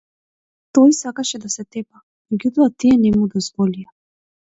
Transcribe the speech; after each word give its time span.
Тој 0.77 0.93
сакаше 0.99 1.39
да 1.43 1.51
се 1.55 1.65
тепа 1.75 2.01
меѓутоа 2.33 2.67
тие 2.85 2.97
не 3.03 3.13
му 3.19 3.29
дозволија. 3.35 3.93